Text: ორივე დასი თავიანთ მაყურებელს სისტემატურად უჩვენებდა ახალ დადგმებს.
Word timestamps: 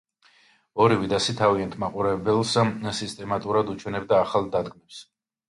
ორივე 0.85 1.09
დასი 1.11 1.35
თავიანთ 1.41 1.77
მაყურებელს 1.83 2.55
სისტემატურად 3.01 3.71
უჩვენებდა 3.75 4.19
ახალ 4.25 4.51
დადგმებს. 4.59 5.05